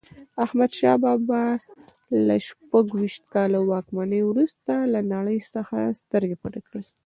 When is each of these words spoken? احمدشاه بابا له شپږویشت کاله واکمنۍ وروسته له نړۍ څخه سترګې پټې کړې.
احمدشاه 0.43 0.97
بابا 1.03 1.43
له 2.27 2.35
شپږویشت 2.47 3.23
کاله 3.33 3.59
واکمنۍ 3.71 4.21
وروسته 4.25 4.71
له 4.93 4.99
نړۍ 5.13 5.39
څخه 5.53 5.77
سترګې 6.01 6.35
پټې 6.41 6.61
کړې. 6.67 6.81